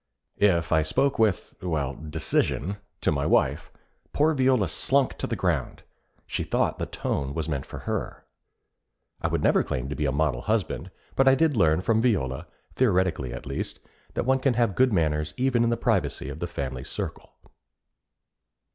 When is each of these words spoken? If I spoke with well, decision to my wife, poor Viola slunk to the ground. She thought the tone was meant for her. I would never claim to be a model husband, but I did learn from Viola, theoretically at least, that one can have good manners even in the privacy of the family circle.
If 0.39 0.71
I 0.71 0.81
spoke 0.81 1.19
with 1.19 1.53
well, 1.61 1.93
decision 1.93 2.77
to 3.01 3.11
my 3.11 3.27
wife, 3.27 3.71
poor 4.13 4.33
Viola 4.33 4.67
slunk 4.67 5.15
to 5.19 5.27
the 5.27 5.35
ground. 5.35 5.83
She 6.25 6.43
thought 6.43 6.79
the 6.79 6.87
tone 6.87 7.35
was 7.35 7.47
meant 7.47 7.67
for 7.67 7.81
her. 7.81 8.25
I 9.21 9.27
would 9.27 9.43
never 9.43 9.61
claim 9.61 9.89
to 9.89 9.95
be 9.95 10.07
a 10.07 10.11
model 10.11 10.41
husband, 10.41 10.89
but 11.15 11.27
I 11.27 11.35
did 11.35 11.55
learn 11.55 11.81
from 11.81 12.01
Viola, 12.01 12.47
theoretically 12.73 13.31
at 13.31 13.45
least, 13.45 13.77
that 14.15 14.25
one 14.25 14.39
can 14.39 14.55
have 14.55 14.73
good 14.73 14.91
manners 14.91 15.35
even 15.37 15.63
in 15.63 15.69
the 15.69 15.77
privacy 15.77 16.29
of 16.29 16.39
the 16.39 16.47
family 16.47 16.83
circle. 16.83 17.33